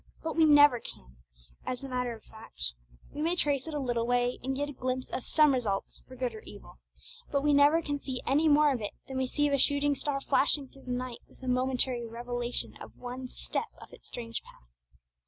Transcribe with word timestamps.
But 0.23 0.35
we 0.35 0.45
never 0.45 0.79
can, 0.79 1.17
as 1.63 1.83
a 1.83 1.87
matter 1.87 2.15
of 2.15 2.23
fact. 2.23 2.73
We 3.13 3.21
may 3.21 3.35
trace 3.35 3.67
it 3.67 3.75
a 3.75 3.79
little 3.79 4.07
way, 4.07 4.39
and 4.41 4.55
get 4.55 4.67
a 4.67 4.73
glimpse 4.73 5.11
of 5.11 5.27
some 5.27 5.53
results 5.53 6.01
for 6.07 6.15
good 6.15 6.33
or 6.33 6.39
evil; 6.41 6.79
but 7.29 7.43
we 7.43 7.53
never 7.53 7.83
can 7.83 7.99
see 7.99 8.19
any 8.25 8.49
more 8.49 8.73
of 8.73 8.81
it 8.81 8.93
than 9.07 9.17
we 9.17 9.27
can 9.27 9.35
see 9.35 9.47
of 9.47 9.53
a 9.53 9.59
shooting 9.59 9.93
star 9.93 10.19
flashing 10.19 10.69
through 10.69 10.85
the 10.85 10.91
night 10.91 11.19
with 11.29 11.43
a 11.43 11.47
momentary 11.47 12.07
revelation 12.07 12.73
of 12.81 12.97
one 12.97 13.27
step 13.27 13.67
of 13.79 13.93
its 13.93 14.07
strange 14.07 14.41
path. 14.41 14.69